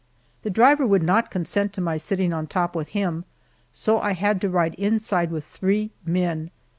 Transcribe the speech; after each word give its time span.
The 0.41 0.49
driver 0.49 0.87
would 0.87 1.03
not 1.03 1.29
consent 1.29 1.73
to 1.73 1.79
my 1.81 1.97
sitting 1.97 2.33
on 2.33 2.47
top 2.47 2.75
with 2.75 2.87
him, 2.87 3.23
so 3.71 3.99
I 3.99 4.13
had 4.13 4.41
to 4.41 4.49
ride 4.49 4.73
inside 4.79 5.29
with 5.29 5.45
three 5.45 5.91
men. 6.03 6.49